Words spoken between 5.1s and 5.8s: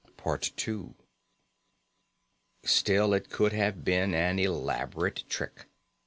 trick.